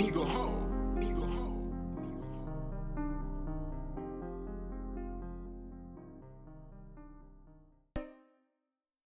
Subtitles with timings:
[0.00, 0.53] Eagle home.